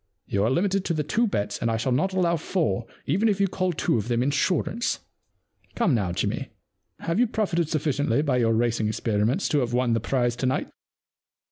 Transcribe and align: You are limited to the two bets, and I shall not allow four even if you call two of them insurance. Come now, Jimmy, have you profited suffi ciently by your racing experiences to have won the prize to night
You 0.25 0.43
are 0.45 0.49
limited 0.49 0.83
to 0.85 0.95
the 0.95 1.03
two 1.03 1.27
bets, 1.27 1.59
and 1.59 1.69
I 1.69 1.77
shall 1.77 1.91
not 1.91 2.11
allow 2.11 2.35
four 2.35 2.87
even 3.05 3.29
if 3.29 3.39
you 3.39 3.47
call 3.47 3.71
two 3.71 3.99
of 3.99 4.07
them 4.07 4.23
insurance. 4.23 5.01
Come 5.75 5.93
now, 5.93 6.11
Jimmy, 6.11 6.47
have 7.01 7.19
you 7.19 7.27
profited 7.27 7.67
suffi 7.67 7.93
ciently 8.03 8.25
by 8.25 8.37
your 8.37 8.55
racing 8.55 8.87
experiences 8.87 9.47
to 9.49 9.59
have 9.59 9.73
won 9.73 9.93
the 9.93 9.99
prize 9.99 10.35
to 10.37 10.47
night 10.47 10.71